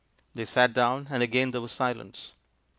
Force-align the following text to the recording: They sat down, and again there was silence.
They 0.33 0.45
sat 0.45 0.73
down, 0.73 1.09
and 1.11 1.21
again 1.21 1.51
there 1.51 1.61
was 1.61 1.73
silence. 1.73 2.31